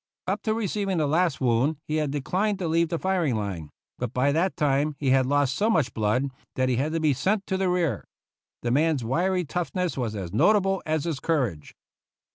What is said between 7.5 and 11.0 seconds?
the rear. The man's wiry toughness was as notable